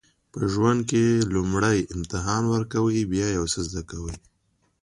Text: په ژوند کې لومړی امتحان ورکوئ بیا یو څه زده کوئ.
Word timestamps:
په 0.31 0.39
ژوند 0.51 0.79
کې 0.89 1.03
لومړی 1.33 1.79
امتحان 1.95 2.43
ورکوئ 2.53 2.99
بیا 3.13 3.27
یو 3.37 3.45
څه 3.53 3.59
زده 3.67 3.81
کوئ. 3.89 4.15